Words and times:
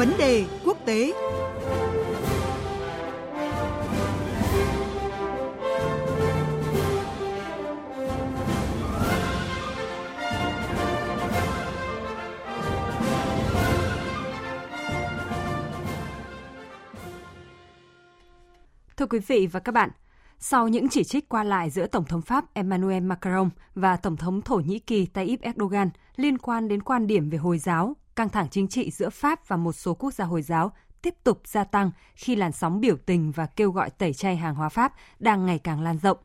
Vấn 0.00 0.12
đề 0.18 0.46
quốc 0.64 0.76
tế. 0.84 1.12
Thưa 18.96 19.06
quý 19.06 19.18
vị 19.26 19.46
và 19.46 19.60
các 19.60 19.72
bạn, 19.72 19.90
sau 20.38 20.68
những 20.68 20.88
chỉ 20.88 21.04
trích 21.04 21.28
qua 21.28 21.44
lại 21.44 21.70
giữa 21.70 21.86
Tổng 21.86 22.04
thống 22.04 22.22
Pháp 22.22 22.54
Emmanuel 22.54 23.02
Macron 23.02 23.50
và 23.74 23.96
Tổng 23.96 24.16
thống 24.16 24.42
Thổ 24.42 24.56
Nhĩ 24.56 24.78
Kỳ 24.78 25.06
Tayyip 25.06 25.40
Erdogan 25.40 25.90
liên 26.16 26.38
quan 26.38 26.68
đến 26.68 26.82
quan 26.82 27.06
điểm 27.06 27.30
về 27.30 27.38
Hồi 27.38 27.58
giáo, 27.58 27.96
căng 28.20 28.28
thẳng 28.28 28.48
chính 28.50 28.68
trị 28.68 28.90
giữa 28.90 29.10
Pháp 29.10 29.48
và 29.48 29.56
một 29.56 29.72
số 29.72 29.94
quốc 29.94 30.14
gia 30.14 30.24
Hồi 30.24 30.42
giáo 30.42 30.72
tiếp 31.02 31.14
tục 31.24 31.40
gia 31.44 31.64
tăng 31.64 31.90
khi 32.14 32.36
làn 32.36 32.52
sóng 32.52 32.80
biểu 32.80 32.96
tình 33.06 33.32
và 33.32 33.46
kêu 33.46 33.70
gọi 33.70 33.90
tẩy 33.90 34.12
chay 34.12 34.36
hàng 34.36 34.54
hóa 34.54 34.68
Pháp 34.68 34.92
đang 35.18 35.46
ngày 35.46 35.58
càng 35.58 35.80
lan 35.80 35.98
rộng. 35.98 36.18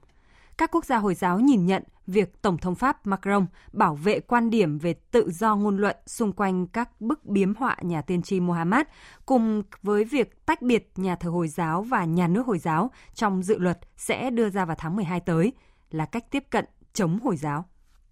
Các 0.58 0.72
quốc 0.72 0.86
gia 0.86 0.98
Hồi 0.98 1.16
giáo 1.16 1.40
nhìn 1.40 1.66
nhận 1.66 1.84
việc 2.08 2.42
Tổng 2.42 2.58
thống 2.58 2.76
Pháp 2.76 3.08
Macron 3.08 3.46
bảo 3.74 3.96
vệ 3.96 4.20
quan 4.20 4.50
điểm 4.50 4.80
về 4.80 4.94
tự 4.94 5.32
do 5.32 5.56
ngôn 5.56 5.78
luận 5.78 5.96
xung 6.06 6.34
quanh 6.34 6.68
các 6.68 7.02
bức 7.02 7.26
biếm 7.26 7.56
họa 7.56 7.78
nhà 7.82 8.02
tiên 8.02 8.22
tri 8.22 8.40
Muhammad 8.40 8.86
cùng 9.26 9.64
với 9.82 10.04
việc 10.04 10.46
tách 10.46 10.62
biệt 10.62 10.92
nhà 10.96 11.16
thờ 11.16 11.30
Hồi 11.30 11.48
giáo 11.48 11.82
và 11.82 12.06
nhà 12.06 12.28
nước 12.28 12.48
Hồi 12.48 12.60
giáo 12.60 12.92
trong 13.14 13.44
dự 13.44 13.58
luật 13.58 13.80
sẽ 13.98 14.30
đưa 14.30 14.50
ra 14.50 14.66
vào 14.66 14.76
tháng 14.80 14.96
12 14.96 15.20
tới 15.20 15.54
là 15.92 16.06
cách 16.06 16.32
tiếp 16.32 16.44
cận 16.50 16.66
chống 16.94 17.20
Hồi 17.24 17.38
giáo. 17.38 17.66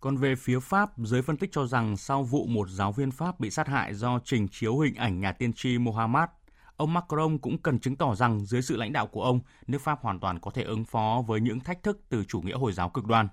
Còn 0.04 0.18
về 0.18 0.36
phía 0.36 0.60
Pháp, 0.60 0.92
giới 0.98 1.22
phân 1.22 1.38
tích 1.38 1.50
cho 1.54 1.66
rằng 1.66 1.98
sau 1.98 2.24
vụ 2.24 2.46
một 2.46 2.70
giáo 2.70 2.92
viên 2.92 3.12
Pháp 3.12 3.40
bị 3.40 3.50
sát 3.50 3.68
hại 3.68 3.94
do 3.94 4.20
trình 4.24 4.48
chiếu 4.48 4.80
hình 4.80 4.96
ảnh 4.96 5.20
nhà 5.20 5.32
tiên 5.32 5.54
tri 5.54 5.78
Mohammed, 5.78 6.30
ông 6.78 6.94
Macron 6.94 7.38
cũng 7.38 7.58
cần 7.58 7.80
chứng 7.80 7.96
tỏ 7.96 8.16
rằng 8.16 8.46
dưới 8.46 8.62
sự 8.62 8.78
lãnh 8.78 8.94
đạo 8.94 9.08
của 9.08 9.24
ông, 9.24 9.40
nước 9.68 9.82
Pháp 9.82 10.02
hoàn 10.02 10.20
toàn 10.20 10.40
có 10.40 10.52
thể 10.52 10.64
ứng 10.64 10.86
phó 10.86 11.24
với 11.28 11.42
những 11.42 11.60
thách 11.60 11.84
thức 11.84 12.00
từ 12.10 12.24
chủ 12.24 12.42
nghĩa 12.42 12.58
Hồi 12.58 12.74
giáo 12.74 12.90
cực 12.90 13.06
đoan. 13.06 13.28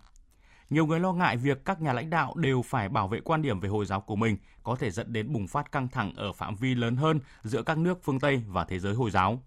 Nhiều 0.71 0.87
người 0.87 1.01
lo 1.01 1.13
ngại 1.13 1.37
việc 1.37 1.65
các 1.65 1.81
nhà 1.81 1.93
lãnh 1.93 2.11
đạo 2.11 2.35
đều 2.37 2.63
phải 2.63 2.89
bảo 2.89 3.09
vệ 3.09 3.21
quan 3.21 3.43
điểm 3.43 3.61
về 3.61 3.69
Hồi 3.69 3.87
giáo 3.87 4.01
của 4.01 4.17
mình 4.17 4.37
có 4.63 4.77
thể 4.77 4.91
dẫn 4.91 5.13
đến 5.13 5.33
bùng 5.33 5.49
phát 5.49 5.73
căng 5.73 5.89
thẳng 5.89 6.13
ở 6.17 6.33
phạm 6.33 6.57
vi 6.57 6.75
lớn 6.75 6.97
hơn 6.97 7.21
giữa 7.43 7.63
các 7.63 7.79
nước 7.79 7.99
phương 8.03 8.21
Tây 8.21 8.43
và 8.47 8.65
thế 8.65 8.79
giới 8.79 8.95
Hồi 8.95 9.11
giáo. 9.11 9.43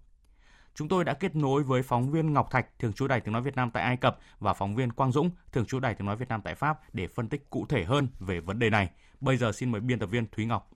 Chúng 0.74 0.88
tôi 0.88 1.04
đã 1.04 1.14
kết 1.14 1.36
nối 1.36 1.62
với 1.62 1.82
phóng 1.82 2.10
viên 2.10 2.32
Ngọc 2.32 2.50
Thạch, 2.50 2.78
thường 2.78 2.92
trú 2.92 3.06
Đài 3.06 3.20
Tiếng 3.20 3.32
Nói 3.32 3.42
Việt 3.42 3.56
Nam 3.56 3.70
tại 3.70 3.82
Ai 3.82 3.96
Cập 3.96 4.18
và 4.38 4.54
phóng 4.54 4.74
viên 4.74 4.92
Quang 4.92 5.12
Dũng, 5.12 5.30
thường 5.52 5.66
trú 5.66 5.80
Đài 5.80 5.94
Tiếng 5.94 6.06
Nói 6.06 6.16
Việt 6.16 6.28
Nam 6.28 6.40
tại 6.44 6.54
Pháp 6.54 6.94
để 6.94 7.08
phân 7.08 7.28
tích 7.28 7.50
cụ 7.50 7.66
thể 7.68 7.84
hơn 7.84 8.08
về 8.18 8.40
vấn 8.40 8.58
đề 8.58 8.70
này. 8.70 8.90
Bây 9.20 9.36
giờ 9.36 9.52
xin 9.52 9.72
mời 9.72 9.80
biên 9.80 9.98
tập 9.98 10.06
viên 10.06 10.26
Thúy 10.26 10.46
Ngọc. 10.46 10.70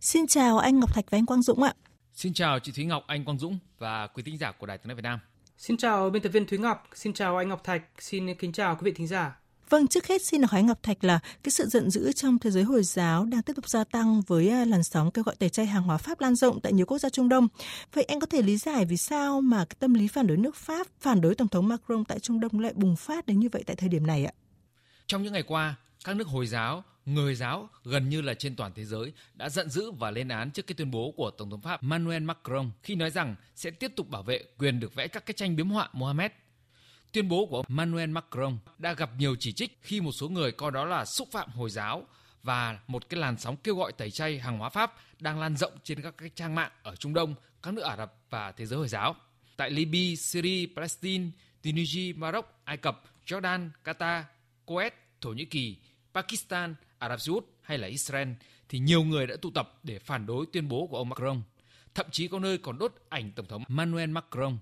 Xin 0.00 0.26
chào 0.26 0.58
anh 0.58 0.80
Ngọc 0.80 0.94
Thạch 0.94 1.04
và 1.10 1.18
anh 1.18 1.26
Quang 1.26 1.42
Dũng 1.42 1.62
ạ. 1.62 1.74
Xin 2.12 2.34
chào 2.34 2.58
chị 2.58 2.72
Thúy 2.72 2.84
Ngọc, 2.84 3.04
anh 3.06 3.24
Quang 3.24 3.38
Dũng 3.38 3.58
và 3.78 4.06
quý 4.06 4.22
thính 4.22 4.38
giả 4.38 4.52
của 4.52 4.66
Đài 4.66 4.78
Tiếng 4.78 4.88
nói 4.88 4.94
Việt 4.94 5.02
Nam. 5.02 5.18
Xin 5.56 5.76
chào 5.76 6.10
biên 6.10 6.22
tập 6.22 6.28
viên 6.28 6.46
Thúy 6.46 6.58
Ngọc, 6.58 6.88
xin 6.94 7.12
chào 7.12 7.36
anh 7.36 7.48
Ngọc 7.48 7.64
Thạch, 7.64 7.82
xin 7.98 8.34
kính 8.34 8.52
chào 8.52 8.76
quý 8.76 8.80
vị 8.84 8.92
thính 8.92 9.06
giả. 9.06 9.41
Vâng, 9.68 9.86
trước 9.86 10.06
hết 10.06 10.22
xin 10.22 10.42
hỏi 10.42 10.62
Ngọc 10.62 10.82
Thạch 10.82 11.04
là 11.04 11.18
cái 11.42 11.50
sự 11.50 11.66
giận 11.66 11.90
dữ 11.90 12.12
trong 12.12 12.38
thế 12.38 12.50
giới 12.50 12.62
Hồi 12.62 12.82
giáo 12.82 13.24
đang 13.24 13.42
tiếp 13.42 13.52
tục 13.56 13.68
gia 13.68 13.84
tăng 13.84 14.22
với 14.26 14.48
à, 14.48 14.64
làn 14.64 14.84
sóng 14.84 15.10
kêu 15.10 15.24
gọi 15.24 15.36
tẩy 15.36 15.48
chay 15.48 15.66
hàng 15.66 15.82
hóa 15.82 15.96
Pháp 15.96 16.20
lan 16.20 16.34
rộng 16.34 16.60
tại 16.60 16.72
nhiều 16.72 16.86
quốc 16.86 16.98
gia 16.98 17.08
Trung 17.08 17.28
Đông. 17.28 17.48
Vậy 17.92 18.04
anh 18.04 18.20
có 18.20 18.26
thể 18.26 18.42
lý 18.42 18.56
giải 18.56 18.84
vì 18.84 18.96
sao 18.96 19.40
mà 19.40 19.64
cái 19.64 19.76
tâm 19.78 19.94
lý 19.94 20.08
phản 20.08 20.26
đối 20.26 20.36
nước 20.36 20.56
Pháp, 20.56 20.86
phản 21.00 21.20
đối 21.20 21.34
Tổng 21.34 21.48
thống 21.48 21.68
Macron 21.68 22.04
tại 22.04 22.20
Trung 22.20 22.40
Đông 22.40 22.60
lại 22.60 22.72
bùng 22.76 22.96
phát 22.96 23.26
đến 23.26 23.40
như 23.40 23.48
vậy 23.52 23.62
tại 23.66 23.76
thời 23.76 23.88
điểm 23.88 24.06
này 24.06 24.24
ạ? 24.24 24.32
Trong 25.06 25.22
những 25.22 25.32
ngày 25.32 25.42
qua, 25.42 25.74
các 26.04 26.16
nước 26.16 26.26
Hồi 26.28 26.46
giáo 26.46 26.84
người 27.06 27.34
giáo 27.34 27.68
gần 27.84 28.08
như 28.08 28.20
là 28.20 28.34
trên 28.34 28.56
toàn 28.56 28.72
thế 28.74 28.84
giới 28.84 29.12
đã 29.34 29.48
giận 29.48 29.70
dữ 29.70 29.90
và 29.90 30.10
lên 30.10 30.28
án 30.28 30.50
trước 30.50 30.66
cái 30.66 30.74
tuyên 30.74 30.90
bố 30.90 31.14
của 31.16 31.30
Tổng 31.30 31.50
thống 31.50 31.60
Pháp 31.60 31.82
manuel 31.82 32.22
Macron 32.22 32.70
khi 32.82 32.94
nói 32.94 33.10
rằng 33.10 33.34
sẽ 33.54 33.70
tiếp 33.70 33.92
tục 33.96 34.08
bảo 34.08 34.22
vệ 34.22 34.44
quyền 34.58 34.80
được 34.80 34.94
vẽ 34.94 35.08
các 35.08 35.26
cái 35.26 35.34
tranh 35.34 35.56
biếm 35.56 35.70
họa 35.70 35.88
Mohammed. 35.92 36.32
Tuyên 37.12 37.28
bố 37.28 37.46
của 37.46 37.64
Manuel 37.68 38.10
Macron 38.10 38.58
đã 38.78 38.92
gặp 38.92 39.10
nhiều 39.18 39.36
chỉ 39.38 39.52
trích 39.52 39.78
khi 39.82 40.00
một 40.00 40.12
số 40.12 40.28
người 40.28 40.52
coi 40.52 40.70
đó 40.70 40.84
là 40.84 41.04
xúc 41.04 41.28
phạm 41.32 41.50
Hồi 41.50 41.70
giáo 41.70 42.06
và 42.42 42.78
một 42.86 43.08
cái 43.08 43.20
làn 43.20 43.38
sóng 43.38 43.56
kêu 43.56 43.76
gọi 43.76 43.92
tẩy 43.92 44.10
chay 44.10 44.38
hàng 44.38 44.58
hóa 44.58 44.68
Pháp 44.68 44.94
đang 45.20 45.40
lan 45.40 45.56
rộng 45.56 45.72
trên 45.84 46.02
các 46.02 46.14
cái 46.18 46.30
trang 46.34 46.54
mạng 46.54 46.70
ở 46.82 46.96
Trung 46.96 47.14
Đông, 47.14 47.34
các 47.62 47.74
nước 47.74 47.82
Ả 47.82 47.96
Rập 47.96 48.14
và 48.30 48.52
thế 48.52 48.66
giới 48.66 48.78
Hồi 48.78 48.88
giáo. 48.88 49.16
Tại 49.56 49.70
Libya, 49.70 50.16
Syria, 50.18 50.66
Palestine, 50.76 51.30
Tunisia, 51.62 52.12
Maroc, 52.12 52.46
Ai 52.64 52.76
Cập, 52.76 53.02
Jordan, 53.26 53.70
Qatar, 53.84 54.22
Kuwait, 54.66 54.90
Thổ 55.20 55.30
Nhĩ 55.30 55.44
Kỳ, 55.44 55.76
Pakistan, 56.14 56.74
Ả 56.98 57.08
Rập 57.08 57.20
Xê 57.20 57.32
Út 57.32 57.44
hay 57.62 57.78
là 57.78 57.88
Israel 57.88 58.28
thì 58.68 58.78
nhiều 58.78 59.04
người 59.04 59.26
đã 59.26 59.36
tụ 59.42 59.50
tập 59.50 59.78
để 59.82 59.98
phản 59.98 60.26
đối 60.26 60.46
tuyên 60.52 60.68
bố 60.68 60.86
của 60.86 60.96
ông 60.96 61.08
Macron. 61.08 61.42
Thậm 61.94 62.06
chí 62.10 62.28
có 62.28 62.38
nơi 62.38 62.58
còn 62.58 62.78
đốt 62.78 62.94
ảnh 63.08 63.30
Tổng 63.32 63.46
thống 63.46 63.64
Manuel 63.68 64.10
Macron. 64.10 64.58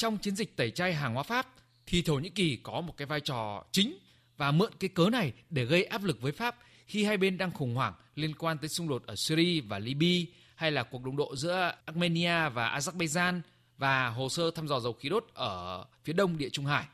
Trong 0.00 0.18
chiến 0.18 0.36
dịch 0.36 0.56
tẩy 0.56 0.70
chay 0.70 0.94
hàng 0.94 1.14
hóa 1.14 1.22
Pháp 1.22 1.46
thì 1.86 2.02
Thổ 2.02 2.14
Nhĩ 2.14 2.28
Kỳ 2.28 2.56
có 2.56 2.80
một 2.80 2.96
cái 2.96 3.06
vai 3.06 3.20
trò 3.20 3.64
chính 3.72 3.98
và 4.36 4.50
mượn 4.52 4.72
cái 4.80 4.88
cớ 4.88 5.10
này 5.10 5.32
để 5.50 5.64
gây 5.64 5.84
áp 5.84 6.04
lực 6.04 6.20
với 6.20 6.32
Pháp 6.32 6.56
khi 6.86 7.04
hai 7.04 7.16
bên 7.16 7.38
đang 7.38 7.50
khủng 7.50 7.74
hoảng 7.74 7.94
liên 8.14 8.34
quan 8.34 8.58
tới 8.58 8.68
xung 8.68 8.88
đột 8.88 9.06
ở 9.06 9.14
Syria 9.16 9.60
và 9.60 9.78
Libya 9.78 10.32
hay 10.54 10.70
là 10.70 10.82
cuộc 10.82 11.02
đụng 11.02 11.16
độ 11.16 11.36
giữa 11.36 11.72
Armenia 11.84 12.48
và 12.48 12.78
Azerbaijan 12.78 13.40
và 13.76 14.08
hồ 14.08 14.28
sơ 14.28 14.50
thăm 14.50 14.68
dò 14.68 14.80
dầu 14.80 14.92
khí 14.92 15.08
đốt 15.08 15.26
ở 15.34 15.84
phía 16.04 16.12
đông 16.12 16.38
địa 16.38 16.48
Trung 16.48 16.66
Hải. 16.66 16.84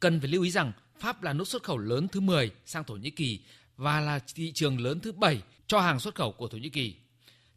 Cần 0.00 0.20
phải 0.20 0.28
lưu 0.28 0.42
ý 0.42 0.50
rằng 0.50 0.72
Pháp 0.98 1.22
là 1.22 1.32
nước 1.32 1.48
xuất 1.48 1.62
khẩu 1.62 1.78
lớn 1.78 2.08
thứ 2.08 2.20
10 2.20 2.50
sang 2.66 2.84
Thổ 2.84 2.94
Nhĩ 2.94 3.10
Kỳ 3.10 3.40
và 3.76 4.00
là 4.00 4.18
thị 4.34 4.52
trường 4.52 4.80
lớn 4.80 5.00
thứ 5.00 5.12
7 5.12 5.42
cho 5.66 5.80
hàng 5.80 6.00
xuất 6.00 6.14
khẩu 6.14 6.32
của 6.32 6.48
Thổ 6.48 6.58
Nhĩ 6.58 6.68
Kỳ. 6.68 6.94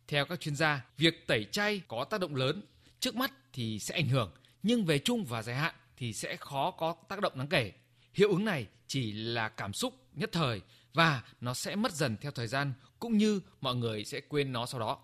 Theo 0.07 0.25
các 0.25 0.40
chuyên 0.40 0.56
gia, 0.56 0.85
việc 0.97 1.28
tẩy 1.28 1.45
chay 1.51 1.81
có 1.88 2.03
tác 2.03 2.19
động 2.19 2.35
lớn, 2.35 2.62
trước 3.00 3.16
mắt 3.16 3.31
thì 3.53 3.79
sẽ 3.79 3.95
ảnh 3.95 4.07
hưởng, 4.07 4.31
nhưng 4.66 4.86
về 4.86 5.00
chung 5.00 5.26
và 5.26 5.42
dài 5.42 5.56
hạn 5.56 5.76
thì 5.98 6.14
sẽ 6.14 6.36
khó 6.36 6.72
có 6.72 6.96
tác 7.09 7.22
động 7.22 7.34
đáng 7.36 7.48
kể. 7.48 7.72
Hiệu 8.14 8.30
ứng 8.30 8.46
này 8.46 8.68
chỉ 8.88 9.12
là 9.12 9.50
cảm 9.50 9.74
xúc 9.74 9.94
nhất 10.16 10.30
thời 10.31 10.62
và 10.94 11.24
nó 11.42 11.53
sẽ 11.53 11.76
mất 11.76 11.92
dần 11.92 12.18
theo 12.22 12.31
thời 12.31 12.48
gian 12.48 12.74
cũng 13.00 13.18
như 13.18 13.42
mọi 13.62 13.75
người 13.75 14.06
sẽ 14.06 14.22
quên 14.30 14.52
nó 14.52 14.66
sau 14.66 14.80
đó. 14.80 14.98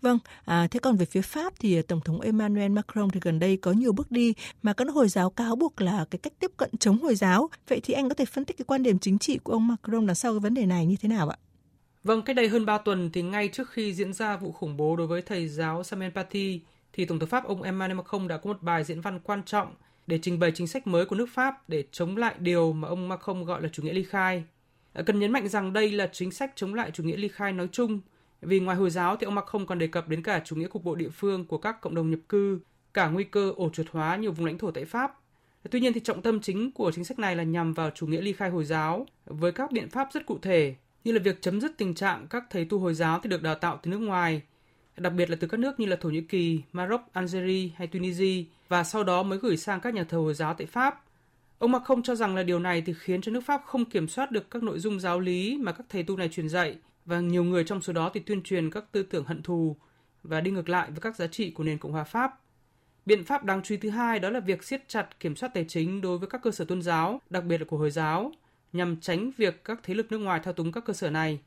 Vâng, 0.00 0.18
à, 0.44 0.68
thế 0.70 0.80
còn 0.80 0.96
về 0.96 1.06
phía 1.06 1.22
Pháp 1.22 1.52
thì 1.58 1.82
Tổng 1.82 2.00
thống 2.00 2.20
Emmanuel 2.20 2.70
Macron 2.70 3.10
thì 3.10 3.20
gần 3.22 3.38
đây 3.38 3.56
có 3.56 3.72
nhiều 3.72 3.92
bước 3.92 4.10
đi 4.10 4.34
mà 4.62 4.72
các 4.72 4.86
Hồi 4.94 5.08
giáo 5.08 5.30
cáo 5.30 5.56
buộc 5.56 5.80
là 5.80 6.04
cái 6.10 6.18
cách 6.18 6.32
tiếp 6.38 6.50
cận 6.56 6.70
chống 6.80 7.02
Hồi 7.02 7.14
giáo. 7.14 7.48
Vậy 7.68 7.80
thì 7.80 7.94
anh 7.94 8.08
có 8.08 8.14
thể 8.14 8.24
phân 8.24 8.44
tích 8.44 8.56
cái 8.58 8.64
quan 8.64 8.82
điểm 8.82 8.98
chính 8.98 9.18
trị 9.18 9.38
của 9.38 9.52
ông 9.52 9.68
Macron 9.68 10.06
đằng 10.06 10.14
sau 10.14 10.32
cái 10.32 10.40
vấn 10.40 10.54
đề 10.54 10.66
này 10.66 10.86
như 10.86 10.96
thế 11.00 11.08
nào 11.08 11.28
ạ? 11.28 11.36
Vâng, 12.04 12.22
cách 12.22 12.36
đây 12.36 12.48
hơn 12.48 12.66
3 12.66 12.78
tuần 12.78 13.10
thì 13.12 13.22
ngay 13.22 13.48
trước 13.48 13.70
khi 13.70 13.94
diễn 13.94 14.12
ra 14.12 14.36
vụ 14.36 14.52
khủng 14.52 14.76
bố 14.76 14.96
đối 14.96 15.06
với 15.06 15.22
thầy 15.22 15.48
giáo 15.48 15.84
Samuel 15.84 16.10
Paty 16.10 16.60
thì 16.92 17.04
Tổng 17.04 17.18
thống 17.18 17.28
Pháp 17.28 17.44
ông 17.44 17.62
Emmanuel 17.62 17.96
Macron 17.96 18.28
đã 18.28 18.36
có 18.36 18.48
một 18.48 18.62
bài 18.62 18.84
diễn 18.84 19.00
văn 19.00 19.20
quan 19.20 19.42
trọng 19.42 19.74
để 20.06 20.18
trình 20.22 20.38
bày 20.38 20.52
chính 20.54 20.66
sách 20.66 20.86
mới 20.86 21.06
của 21.06 21.16
nước 21.16 21.28
Pháp 21.32 21.68
để 21.68 21.84
chống 21.92 22.16
lại 22.16 22.34
điều 22.38 22.72
mà 22.72 22.88
ông 22.88 23.08
Macron 23.08 23.44
gọi 23.44 23.62
là 23.62 23.68
chủ 23.72 23.82
nghĩa 23.82 23.92
ly 23.92 24.02
khai. 24.02 24.44
Ờ, 24.92 25.02
cần 25.02 25.18
nhấn 25.18 25.32
mạnh 25.32 25.48
rằng 25.48 25.72
đây 25.72 25.92
là 25.92 26.10
chính 26.12 26.30
sách 26.30 26.52
chống 26.56 26.74
lại 26.74 26.90
chủ 26.90 27.02
nghĩa 27.02 27.16
ly 27.16 27.28
khai 27.28 27.52
nói 27.52 27.68
chung 27.72 28.00
vì 28.40 28.60
ngoài 28.60 28.76
Hồi 28.76 28.90
giáo 28.90 29.16
thì 29.16 29.24
ông 29.24 29.34
Macron 29.34 29.66
còn 29.66 29.78
đề 29.78 29.86
cập 29.86 30.08
đến 30.08 30.22
cả 30.22 30.42
chủ 30.44 30.56
nghĩa 30.56 30.68
cục 30.68 30.84
bộ 30.84 30.94
địa 30.94 31.08
phương 31.08 31.44
của 31.44 31.58
các 31.58 31.80
cộng 31.80 31.94
đồng 31.94 32.10
nhập 32.10 32.20
cư, 32.28 32.60
cả 32.94 33.08
nguy 33.08 33.24
cơ 33.24 33.52
ổ 33.56 33.70
chuột 33.70 33.86
hóa 33.90 34.16
nhiều 34.16 34.32
vùng 34.32 34.46
lãnh 34.46 34.58
thổ 34.58 34.70
tại 34.70 34.84
Pháp. 34.84 35.20
Tuy 35.70 35.80
nhiên 35.80 35.92
thì 35.92 36.00
trọng 36.00 36.22
tâm 36.22 36.40
chính 36.40 36.72
của 36.72 36.92
chính 36.94 37.04
sách 37.04 37.18
này 37.18 37.36
là 37.36 37.42
nhằm 37.42 37.74
vào 37.74 37.90
chủ 37.90 38.06
nghĩa 38.06 38.20
ly 38.20 38.32
khai 38.32 38.50
Hồi 38.50 38.64
giáo 38.64 39.06
với 39.24 39.52
các 39.52 39.72
biện 39.72 39.88
pháp 39.90 40.08
rất 40.12 40.26
cụ 40.26 40.38
thể 40.42 40.74
như 41.04 41.12
là 41.12 41.18
việc 41.18 41.42
chấm 41.42 41.60
dứt 41.60 41.72
tình 41.78 41.94
trạng 41.94 42.26
các 42.30 42.44
thầy 42.50 42.64
tu 42.64 42.78
Hồi 42.78 42.94
giáo 42.94 43.20
thì 43.22 43.30
được 43.30 43.42
đào 43.42 43.54
tạo 43.54 43.78
từ 43.82 43.90
nước 43.90 43.98
ngoài, 43.98 44.42
đặc 44.96 45.12
biệt 45.12 45.30
là 45.30 45.36
từ 45.40 45.46
các 45.46 45.60
nước 45.60 45.80
như 45.80 45.86
là 45.86 45.96
Thổ 45.96 46.08
Nhĩ 46.08 46.20
Kỳ, 46.20 46.62
Maroc, 46.72 47.00
Algeria 47.12 47.68
hay 47.76 47.86
Tunisia 47.86 48.44
và 48.68 48.84
sau 48.84 49.04
đó 49.04 49.22
mới 49.22 49.38
gửi 49.38 49.56
sang 49.56 49.80
các 49.80 49.94
nhà 49.94 50.04
thờ 50.04 50.18
Hồi 50.18 50.34
giáo 50.34 50.54
tại 50.54 50.66
Pháp. 50.66 51.04
Ông 51.58 51.72
Macron 51.72 52.02
cho 52.02 52.14
rằng 52.14 52.36
là 52.36 52.42
điều 52.42 52.58
này 52.58 52.82
thì 52.82 52.94
khiến 52.98 53.20
cho 53.20 53.32
nước 53.32 53.40
Pháp 53.40 53.62
không 53.66 53.84
kiểm 53.84 54.08
soát 54.08 54.30
được 54.30 54.50
các 54.50 54.62
nội 54.62 54.78
dung 54.78 55.00
giáo 55.00 55.20
lý 55.20 55.58
mà 55.58 55.72
các 55.72 55.86
thầy 55.88 56.02
tu 56.02 56.16
này 56.16 56.28
truyền 56.28 56.48
dạy 56.48 56.76
và 57.04 57.20
nhiều 57.20 57.44
người 57.44 57.64
trong 57.64 57.80
số 57.80 57.92
đó 57.92 58.10
thì 58.14 58.20
tuyên 58.20 58.42
truyền 58.42 58.70
các 58.70 58.84
tư 58.92 59.02
tưởng 59.02 59.24
hận 59.24 59.42
thù 59.42 59.76
và 60.22 60.40
đi 60.40 60.50
ngược 60.50 60.68
lại 60.68 60.90
với 60.90 61.00
các 61.00 61.16
giá 61.16 61.26
trị 61.26 61.50
của 61.50 61.64
nền 61.64 61.78
Cộng 61.78 61.92
hòa 61.92 62.04
Pháp. 62.04 62.40
Biện 63.06 63.24
pháp 63.24 63.44
đáng 63.44 63.62
chú 63.62 63.74
ý 63.74 63.78
thứ 63.78 63.90
hai 63.90 64.18
đó 64.18 64.30
là 64.30 64.40
việc 64.40 64.64
siết 64.64 64.88
chặt 64.88 65.20
kiểm 65.20 65.36
soát 65.36 65.54
tài 65.54 65.64
chính 65.68 66.00
đối 66.00 66.18
với 66.18 66.28
các 66.28 66.42
cơ 66.42 66.50
sở 66.50 66.64
tôn 66.64 66.82
giáo, 66.82 67.20
đặc 67.30 67.44
biệt 67.44 67.58
là 67.58 67.64
của 67.64 67.76
Hồi 67.76 67.90
giáo, 67.90 68.32
nhằm 68.72 69.00
tránh 69.00 69.30
việc 69.36 69.64
các 69.64 69.80
thế 69.82 69.94
lực 69.94 70.12
nước 70.12 70.18
ngoài 70.18 70.40
thao 70.44 70.52
túng 70.52 70.72
các 70.72 70.84
cơ 70.84 70.92
sở 70.92 71.10
này. 71.10 71.38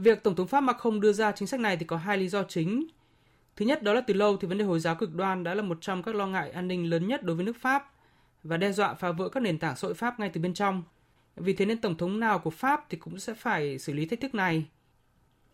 Việc 0.00 0.22
Tổng 0.22 0.36
thống 0.36 0.46
Pháp 0.46 0.60
Macron 0.60 1.00
đưa 1.00 1.12
ra 1.12 1.32
chính 1.32 1.48
sách 1.48 1.60
này 1.60 1.76
thì 1.76 1.84
có 1.84 1.96
hai 1.96 2.18
lý 2.18 2.28
do 2.28 2.42
chính. 2.42 2.86
Thứ 3.56 3.64
nhất, 3.64 3.82
đó 3.82 3.92
là 3.92 4.00
từ 4.00 4.14
lâu 4.14 4.36
thì 4.36 4.48
vấn 4.48 4.58
đề 4.58 4.64
Hồi 4.64 4.80
giáo 4.80 4.94
cực 4.94 5.14
đoan 5.14 5.44
đã 5.44 5.54
là 5.54 5.62
một 5.62 5.78
trong 5.80 6.02
các 6.02 6.14
lo 6.14 6.26
ngại 6.26 6.50
an 6.50 6.68
ninh 6.68 6.90
lớn 6.90 7.08
nhất 7.08 7.22
đối 7.22 7.36
với 7.36 7.44
nước 7.44 7.56
Pháp 7.60 7.92
và 8.42 8.56
đe 8.56 8.72
dọa 8.72 8.94
phá 8.94 9.12
vỡ 9.12 9.28
các 9.28 9.40
nền 9.42 9.58
tảng 9.58 9.76
xã 9.76 9.88
hội 9.88 9.94
Pháp 9.94 10.20
ngay 10.20 10.28
từ 10.28 10.40
bên 10.40 10.54
trong. 10.54 10.82
Vì 11.36 11.52
thế 11.52 11.66
nên 11.66 11.80
Tổng 11.80 11.96
thống 11.96 12.20
nào 12.20 12.38
của 12.38 12.50
Pháp 12.50 12.86
thì 12.90 12.98
cũng 12.98 13.18
sẽ 13.18 13.34
phải 13.34 13.78
xử 13.78 13.92
lý 13.92 14.06
thách 14.06 14.20
thức 14.20 14.34
này. 14.34 14.64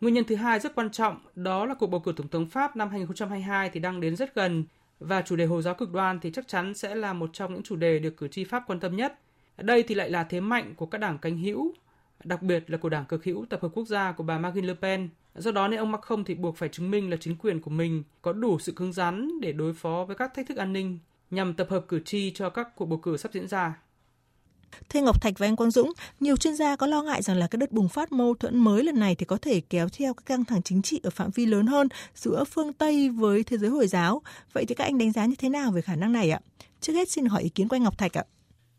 Nguyên 0.00 0.14
nhân 0.14 0.24
thứ 0.24 0.34
hai 0.34 0.60
rất 0.60 0.74
quan 0.74 0.90
trọng, 0.90 1.18
đó 1.34 1.66
là 1.66 1.74
cuộc 1.74 1.86
bầu 1.86 2.00
cử 2.00 2.12
Tổng 2.16 2.28
thống 2.28 2.46
Pháp 2.46 2.76
năm 2.76 2.90
2022 2.90 3.70
thì 3.70 3.80
đang 3.80 4.00
đến 4.00 4.16
rất 4.16 4.34
gần 4.34 4.64
và 5.00 5.22
chủ 5.22 5.36
đề 5.36 5.44
Hồi 5.44 5.62
giáo 5.62 5.74
cực 5.74 5.92
đoan 5.92 6.20
thì 6.20 6.30
chắc 6.30 6.48
chắn 6.48 6.74
sẽ 6.74 6.94
là 6.94 7.12
một 7.12 7.30
trong 7.32 7.52
những 7.52 7.62
chủ 7.62 7.76
đề 7.76 7.98
được 7.98 8.16
cử 8.16 8.28
tri 8.28 8.44
Pháp 8.44 8.64
quan 8.66 8.80
tâm 8.80 8.96
nhất. 8.96 9.18
Đây 9.56 9.82
thì 9.82 9.94
lại 9.94 10.10
là 10.10 10.24
thế 10.24 10.40
mạnh 10.40 10.74
của 10.76 10.86
các 10.86 10.98
đảng 10.98 11.18
cánh 11.18 11.38
hữu 11.38 11.74
đặc 12.24 12.42
biệt 12.42 12.70
là 12.70 12.78
của 12.78 12.88
đảng 12.88 13.04
cực 13.04 13.24
hữu 13.24 13.46
Tập 13.50 13.62
hợp 13.62 13.68
Quốc 13.74 13.88
gia 13.88 14.12
của 14.12 14.22
bà 14.22 14.38
Marine 14.38 14.66
Le 14.66 14.74
Pen. 14.74 15.08
Do 15.34 15.50
đó 15.50 15.68
nên 15.68 15.80
ông 15.80 15.92
Macron 15.92 16.24
thì 16.24 16.34
buộc 16.34 16.56
phải 16.56 16.68
chứng 16.68 16.90
minh 16.90 17.10
là 17.10 17.16
chính 17.20 17.36
quyền 17.36 17.60
của 17.60 17.70
mình 17.70 18.02
có 18.22 18.32
đủ 18.32 18.58
sự 18.58 18.72
cứng 18.72 18.92
rắn 18.92 19.40
để 19.40 19.52
đối 19.52 19.74
phó 19.74 20.04
với 20.04 20.16
các 20.16 20.34
thách 20.34 20.48
thức 20.48 20.56
an 20.56 20.72
ninh 20.72 20.98
nhằm 21.30 21.54
tập 21.54 21.66
hợp 21.70 21.84
cử 21.88 22.00
tri 22.04 22.32
cho 22.34 22.50
các 22.50 22.76
cuộc 22.76 22.86
bầu 22.86 22.98
cử 22.98 23.16
sắp 23.16 23.32
diễn 23.32 23.48
ra. 23.48 23.74
Thưa 24.88 25.02
Ngọc 25.02 25.22
Thạch 25.22 25.38
và 25.38 25.46
anh 25.46 25.56
Quang 25.56 25.70
Dũng, 25.70 25.92
nhiều 26.20 26.36
chuyên 26.36 26.56
gia 26.56 26.76
có 26.76 26.86
lo 26.86 27.02
ngại 27.02 27.22
rằng 27.22 27.36
là 27.36 27.46
cái 27.46 27.56
đợt 27.56 27.72
bùng 27.72 27.88
phát 27.88 28.12
mâu 28.12 28.34
thuẫn 28.34 28.58
mới 28.58 28.84
lần 28.84 28.98
này 28.98 29.14
thì 29.14 29.26
có 29.26 29.36
thể 29.36 29.60
kéo 29.60 29.88
theo 29.88 30.14
các 30.14 30.26
căng 30.26 30.44
thẳng 30.44 30.62
chính 30.62 30.82
trị 30.82 31.00
ở 31.02 31.10
phạm 31.10 31.30
vi 31.30 31.46
lớn 31.46 31.66
hơn 31.66 31.88
giữa 32.14 32.44
phương 32.44 32.72
Tây 32.72 33.10
với 33.10 33.42
thế 33.42 33.58
giới 33.58 33.70
Hồi 33.70 33.86
giáo. 33.86 34.22
Vậy 34.52 34.64
thì 34.66 34.74
các 34.74 34.84
anh 34.84 34.98
đánh 34.98 35.12
giá 35.12 35.26
như 35.26 35.34
thế 35.38 35.48
nào 35.48 35.70
về 35.70 35.80
khả 35.80 35.96
năng 35.96 36.12
này 36.12 36.30
ạ? 36.30 36.40
Trước 36.80 36.92
hết 36.92 37.10
xin 37.10 37.26
hỏi 37.26 37.42
ý 37.42 37.48
kiến 37.48 37.68
của 37.68 37.76
anh 37.76 37.82
Ngọc 37.82 37.98
Thạch 37.98 38.18
ạ. 38.18 38.24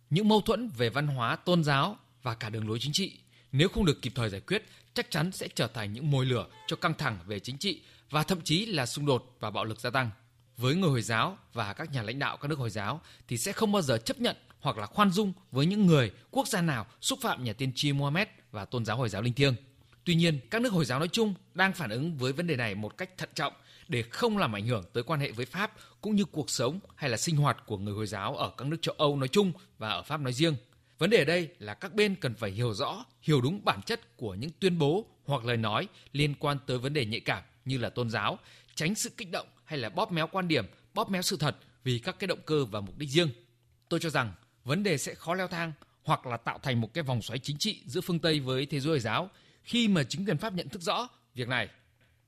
Những 0.09 0.27
mâu 0.27 0.41
thuẫn 0.41 0.69
về 0.77 0.89
văn 0.89 1.07
hóa, 1.07 1.35
tôn 1.35 1.63
giáo 1.63 1.95
và 2.23 2.35
cả 2.35 2.49
đường 2.49 2.67
lối 2.67 2.77
chính 2.81 2.93
trị 2.93 3.19
nếu 3.51 3.69
không 3.69 3.85
được 3.85 4.01
kịp 4.01 4.11
thời 4.15 4.29
giải 4.29 4.41
quyết 4.41 4.63
chắc 4.93 5.11
chắn 5.11 5.31
sẽ 5.31 5.47
trở 5.47 5.67
thành 5.67 5.93
những 5.93 6.11
mồi 6.11 6.25
lửa 6.25 6.47
cho 6.67 6.75
căng 6.75 6.93
thẳng 6.93 7.19
về 7.25 7.39
chính 7.39 7.57
trị 7.57 7.81
và 8.09 8.23
thậm 8.23 8.41
chí 8.41 8.65
là 8.65 8.85
xung 8.85 9.05
đột 9.05 9.35
và 9.39 9.49
bạo 9.49 9.65
lực 9.65 9.79
gia 9.79 9.89
tăng. 9.89 10.09
Với 10.57 10.75
người 10.75 10.89
Hồi 10.89 11.01
giáo 11.01 11.37
và 11.53 11.73
các 11.73 11.91
nhà 11.91 12.03
lãnh 12.03 12.19
đạo 12.19 12.37
các 12.37 12.47
nước 12.47 12.59
Hồi 12.59 12.69
giáo 12.69 13.01
thì 13.27 13.37
sẽ 13.37 13.51
không 13.51 13.71
bao 13.71 13.81
giờ 13.81 13.97
chấp 13.97 14.19
nhận 14.19 14.35
hoặc 14.59 14.77
là 14.77 14.85
khoan 14.85 15.11
dung 15.11 15.33
với 15.51 15.65
những 15.65 15.85
người, 15.85 16.11
quốc 16.31 16.47
gia 16.47 16.61
nào 16.61 16.85
xúc 17.01 17.19
phạm 17.21 17.43
nhà 17.43 17.53
tiên 17.53 17.71
tri 17.75 17.93
Mohammed 17.93 18.27
và 18.51 18.65
tôn 18.65 18.85
giáo 18.85 18.97
Hồi 18.97 19.09
giáo 19.09 19.21
linh 19.21 19.33
thiêng. 19.33 19.55
Tuy 20.03 20.15
nhiên, 20.15 20.39
các 20.49 20.61
nước 20.61 20.73
Hồi 20.73 20.85
giáo 20.85 20.99
nói 20.99 21.07
chung 21.07 21.33
đang 21.53 21.73
phản 21.73 21.89
ứng 21.89 22.17
với 22.17 22.33
vấn 22.33 22.47
đề 22.47 22.55
này 22.55 22.75
một 22.75 22.97
cách 22.97 23.17
thận 23.17 23.29
trọng 23.35 23.53
để 23.87 24.01
không 24.01 24.37
làm 24.37 24.55
ảnh 24.55 24.67
hưởng 24.67 24.83
tới 24.93 25.03
quan 25.03 25.19
hệ 25.19 25.31
với 25.31 25.45
Pháp 25.45 25.71
cũng 26.01 26.15
như 26.15 26.25
cuộc 26.25 26.49
sống 26.49 26.79
hay 26.95 27.09
là 27.09 27.17
sinh 27.17 27.35
hoạt 27.35 27.57
của 27.65 27.77
người 27.77 27.93
Hồi 27.93 28.07
giáo 28.07 28.35
ở 28.35 28.51
các 28.57 28.67
nước 28.67 28.77
châu 28.81 28.95
Âu 28.97 29.17
nói 29.17 29.27
chung 29.27 29.51
và 29.77 29.89
ở 29.89 30.03
Pháp 30.03 30.21
nói 30.21 30.33
riêng. 30.33 30.55
Vấn 31.01 31.09
đề 31.09 31.17
ở 31.17 31.25
đây 31.25 31.49
là 31.59 31.73
các 31.73 31.93
bên 31.93 32.15
cần 32.15 32.33
phải 32.33 32.51
hiểu 32.51 32.73
rõ, 32.73 33.05
hiểu 33.21 33.41
đúng 33.41 33.65
bản 33.65 33.81
chất 33.81 34.17
của 34.17 34.33
những 34.33 34.49
tuyên 34.59 34.77
bố 34.77 35.05
hoặc 35.25 35.45
lời 35.45 35.57
nói 35.57 35.87
liên 36.11 36.33
quan 36.39 36.57
tới 36.65 36.77
vấn 36.77 36.93
đề 36.93 37.05
nhạy 37.05 37.19
cảm 37.19 37.43
như 37.65 37.77
là 37.77 37.89
tôn 37.89 38.09
giáo, 38.09 38.39
tránh 38.75 38.95
sự 38.95 39.09
kích 39.17 39.31
động 39.31 39.47
hay 39.65 39.79
là 39.79 39.89
bóp 39.89 40.11
méo 40.11 40.27
quan 40.27 40.47
điểm, 40.47 40.65
bóp 40.93 41.09
méo 41.09 41.21
sự 41.21 41.37
thật 41.37 41.57
vì 41.83 41.99
các 41.99 42.15
cái 42.19 42.27
động 42.27 42.39
cơ 42.45 42.65
và 42.65 42.81
mục 42.81 42.97
đích 42.97 43.09
riêng. 43.09 43.29
Tôi 43.89 43.99
cho 43.99 44.09
rằng 44.09 44.33
vấn 44.63 44.83
đề 44.83 44.97
sẽ 44.97 45.13
khó 45.13 45.33
leo 45.33 45.47
thang 45.47 45.73
hoặc 46.03 46.25
là 46.25 46.37
tạo 46.37 46.59
thành 46.63 46.81
một 46.81 46.93
cái 46.93 47.03
vòng 47.03 47.21
xoáy 47.21 47.39
chính 47.39 47.57
trị 47.59 47.81
giữa 47.85 48.01
phương 48.01 48.19
Tây 48.19 48.39
với 48.39 48.65
thế 48.65 48.79
giới 48.79 48.89
Hồi 48.89 48.99
giáo 48.99 49.29
khi 49.63 49.87
mà 49.87 50.03
chính 50.03 50.25
quyền 50.25 50.37
Pháp 50.37 50.53
nhận 50.53 50.69
thức 50.69 50.81
rõ 50.81 51.07
việc 51.35 51.47
này. 51.47 51.69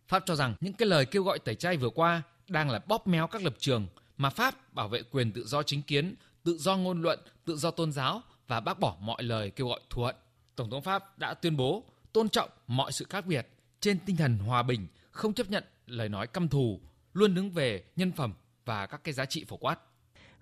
Pháp 0.07 0.23
cho 0.25 0.35
rằng 0.35 0.55
những 0.59 0.73
cái 0.73 0.87
lời 0.87 1.05
kêu 1.05 1.23
gọi 1.23 1.39
tẩy 1.39 1.55
chay 1.55 1.77
vừa 1.77 1.89
qua 1.89 2.21
đang 2.47 2.69
là 2.69 2.79
bóp 2.87 3.07
méo 3.07 3.27
các 3.27 3.43
lập 3.43 3.55
trường 3.59 3.87
mà 4.17 4.29
Pháp 4.29 4.73
bảo 4.73 4.87
vệ 4.87 5.03
quyền 5.11 5.31
tự 5.31 5.45
do 5.45 5.63
chính 5.63 5.81
kiến, 5.81 6.15
tự 6.43 6.57
do 6.57 6.77
ngôn 6.77 7.01
luận, 7.01 7.19
tự 7.45 7.55
do 7.57 7.71
tôn 7.71 7.91
giáo 7.91 8.23
và 8.47 8.59
bác 8.59 8.79
bỏ 8.79 8.97
mọi 9.01 9.23
lời 9.23 9.49
kêu 9.49 9.67
gọi 9.67 9.79
thù 9.89 10.03
hận. 10.03 10.15
Tổng 10.55 10.69
thống 10.69 10.81
Pháp 10.81 11.19
đã 11.19 11.33
tuyên 11.33 11.57
bố 11.57 11.83
tôn 12.13 12.29
trọng 12.29 12.49
mọi 12.67 12.91
sự 12.91 13.05
khác 13.09 13.25
biệt 13.25 13.47
trên 13.79 13.99
tinh 14.05 14.15
thần 14.15 14.37
hòa 14.37 14.63
bình, 14.63 14.87
không 15.11 15.33
chấp 15.33 15.49
nhận 15.49 15.63
lời 15.87 16.09
nói 16.09 16.27
căm 16.27 16.47
thù, 16.47 16.79
luôn 17.13 17.35
đứng 17.35 17.49
về 17.49 17.83
nhân 17.95 18.11
phẩm 18.11 18.33
và 18.65 18.85
các 18.85 19.03
cái 19.03 19.13
giá 19.13 19.25
trị 19.25 19.45
phổ 19.47 19.57
quát. 19.57 19.79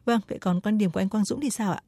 Vâng, 0.06 0.22
vậy 0.28 0.38
còn 0.42 0.62
quan 0.62 0.78
điểm 0.78 0.92
của 0.92 1.00
anh 1.00 1.10
Quang 1.10 1.26
Dũng 1.26 1.40
thì 1.42 1.50
sao 1.50 1.72
ạ? 1.72 1.82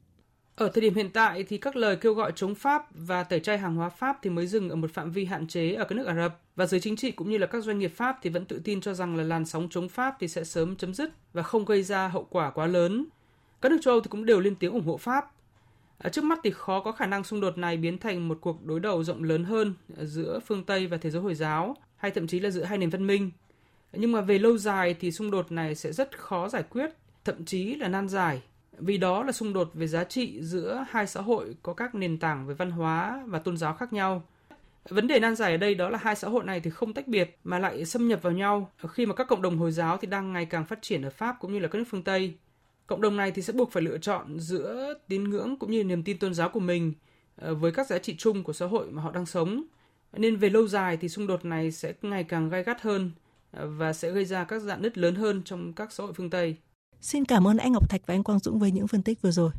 Ở 0.56 0.69
thời 0.74 0.81
điểm 0.81 0.95
hiện 0.95 1.10
tại 1.10 1.44
thì 1.44 1.57
các 1.57 1.75
lời 1.75 1.95
kêu 1.95 2.13
gọi 2.13 2.31
chống 2.36 2.56
Pháp 2.56 2.86
và 2.92 3.24
tẩy 3.24 3.39
chay 3.39 3.57
hàng 3.57 3.75
hóa 3.75 3.89
Pháp 3.89 4.19
thì 4.21 4.30
mới 4.30 4.48
dừng 4.48 4.69
ở 4.69 4.75
một 4.75 4.92
phạm 4.94 5.12
vi 5.12 5.25
hạn 5.25 5.48
chế 5.48 5.74
ở 5.74 5.86
các 5.86 5.95
nước 5.95 6.07
Ả 6.07 6.15
Rập 6.15 6.39
và 6.56 6.65
giới 6.65 6.80
chính 6.80 6.95
trị 6.95 7.12
cũng 7.12 7.30
như 7.30 7.38
là 7.38 7.48
các 7.48 7.63
doanh 7.63 7.80
nghiệp 7.80 7.94
Pháp 7.95 8.19
thì 8.21 8.30
vẫn 8.30 8.45
tự 8.45 8.62
tin 8.63 8.81
cho 8.81 8.94
rằng 8.94 9.15
là 9.15 9.24
làn 9.24 9.45
sóng 9.45 9.68
chống 9.71 9.89
Pháp 9.89 10.15
thì 10.19 10.27
sẽ 10.27 10.44
sớm 10.44 10.75
chấm 10.75 10.94
dứt 10.94 11.12
và 11.33 11.44
không 11.44 11.65
gây 11.65 11.83
ra 11.83 12.07
hậu 12.07 12.27
quả 12.30 12.51
quá 12.51 12.68
lớn. 12.68 13.06
Các 13.62 13.71
nước 13.71 13.77
châu 13.81 13.94
Âu 13.94 14.01
thì 14.01 14.07
cũng 14.10 14.25
đều 14.25 14.39
lên 14.39 14.56
tiếng 14.56 14.71
ủng 14.71 14.86
hộ 14.86 14.98
Pháp. 14.98 15.31
Ờ, 16.04 16.10
trước 16.10 16.24
mắt 16.24 16.40
thì 16.44 16.52
khó 16.52 16.80
có 16.80 16.92
khả 16.92 17.06
năng 17.06 17.24
xung 17.24 17.42
đột 17.42 17.58
này 17.58 17.78
biến 17.78 17.98
thành 17.98 18.28
một 18.28 18.38
cuộc 18.42 18.66
đối 18.66 18.80
đầu 18.80 19.04
rộng 19.04 19.24
lớn 19.24 19.44
hơn 19.44 19.74
ờ, 19.98 20.06
giữa 20.06 20.40
phương 20.48 20.64
Tây 20.64 20.88
và 20.88 20.98
thế 20.98 21.10
giới 21.10 21.22
Hồi 21.22 21.36
giáo 21.36 21.76
hay 21.96 22.12
thậm 22.12 22.28
chí 22.28 22.40
là 22.40 22.50
giữa 22.50 22.64
hai 22.64 22.78
nền 22.78 22.90
văn 22.90 23.08
minh. 23.08 23.32
Nhưng 23.94 24.12
mà 24.12 24.22
về 24.22 24.40
lâu 24.40 24.58
dài 24.58 24.96
thì 25.00 25.12
xung 25.12 25.32
đột 25.32 25.52
này 25.52 25.76
sẽ 25.76 25.92
rất 25.92 26.20
khó 26.20 26.50
giải 26.50 26.64
quyết, 26.64 26.92
thậm 27.26 27.46
chí 27.46 27.76
là 27.76 27.88
nan 27.88 28.10
giải 28.10 28.42
vì 28.78 28.98
đó 28.98 29.24
là 29.24 29.32
xung 29.32 29.54
đột 29.54 29.72
về 29.74 29.88
giá 29.88 30.04
trị 30.04 30.42
giữa 30.42 30.86
hai 30.90 31.08
xã 31.08 31.22
hội 31.22 31.56
có 31.64 31.74
các 31.74 31.96
nền 31.96 32.20
tảng 32.20 32.48
về 32.48 32.54
văn 32.54 32.72
hóa 32.72 33.24
và 33.28 33.40
tôn 33.40 33.58
giáo 33.58 33.74
khác 33.74 33.94
nhau. 33.94 34.24
Vấn 34.90 35.08
đề 35.08 35.20
nan 35.20 35.36
giải 35.36 35.52
ở 35.52 35.58
đây 35.58 35.76
đó 35.76 35.90
là 35.90 35.98
hai 36.02 36.16
xã 36.16 36.30
hội 36.30 36.44
này 36.44 36.60
thì 36.60 36.70
không 36.70 36.94
tách 36.94 37.08
biệt 37.08 37.38
mà 37.44 37.60
lại 37.60 37.86
xâm 37.86 38.08
nhập 38.08 38.20
vào 38.22 38.34
nhau 38.34 38.72
khi 38.90 39.06
mà 39.06 39.16
các 39.16 39.28
cộng 39.28 39.42
đồng 39.42 39.58
Hồi 39.58 39.72
giáo 39.72 39.98
thì 39.98 40.08
đang 40.08 40.34
ngày 40.34 40.46
càng 40.46 40.66
phát 40.66 40.80
triển 40.82 41.02
ở 41.02 41.10
Pháp 41.10 41.36
cũng 41.40 41.54
như 41.54 41.60
là 41.60 41.68
các 41.68 41.80
nước 41.80 41.86
phương 41.90 42.04
Tây. 42.04 42.34
Cộng 42.88 43.02
đồng 43.02 43.18
này 43.18 43.32
thì 43.32 43.42
sẽ 43.42 43.54
buộc 43.54 43.72
phải 43.72 43.84
lựa 43.84 43.98
chọn 43.98 44.40
giữa 44.40 44.94
tín 45.08 45.24
ngưỡng 45.24 45.56
cũng 45.60 45.72
như 45.72 45.84
niềm 45.84 46.04
tin 46.04 46.20
tôn 46.20 46.34
giáo 46.34 46.50
của 46.50 46.60
mình 46.60 46.94
ờ, 47.36 47.56
với 47.56 47.72
các 47.72 47.88
giá 47.88 48.00
trị 48.00 48.16
chung 48.18 48.44
của 48.44 48.54
xã 48.54 48.66
hội 48.66 48.92
mà 48.92 49.02
họ 49.02 49.12
đang 49.12 49.26
sống. 49.26 49.64
Nên 50.14 50.36
về 50.36 50.50
lâu 50.50 50.68
dài 50.68 50.98
thì 50.98 51.10
xung 51.10 51.28
đột 51.28 51.46
này 51.46 51.72
sẽ 51.72 51.94
ngày 52.02 52.24
càng 52.24 52.50
gai 52.50 52.64
gắt 52.64 52.82
hơn 52.82 53.12
ờ, 53.52 53.68
và 53.68 53.94
sẽ 53.94 54.12
gây 54.12 54.26
ra 54.26 54.44
các 54.44 54.60
dạn 54.60 54.82
nứt 54.82 54.98
lớn 54.98 55.16
hơn 55.16 55.42
trong 55.46 55.74
các 55.74 55.92
xã 55.92 56.04
hội 56.04 56.14
phương 56.14 56.30
Tây. 56.30 56.56
Xin 57.02 57.26
cảm 57.26 57.48
ơn 57.48 57.58
anh 57.58 57.72
Ngọc 57.72 57.90
Thạch 57.90 58.02
và 58.06 58.14
anh 58.14 58.24
Quang 58.24 58.40
Dũng 58.40 58.60
với 58.60 58.72
những 58.72 58.88
phân 58.88 59.04
tích 59.04 59.22
vừa 59.22 59.32
rồi. 59.32 59.52